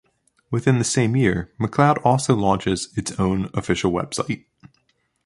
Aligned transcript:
Within 0.49 0.79
the 0.79 0.83
same 0.83 1.15
year, 1.15 1.51
McCloud 1.59 2.03
also 2.03 2.35
launches 2.35 2.91
its 2.97 3.11
own 3.19 3.51
official 3.53 3.91
website. 3.91 4.45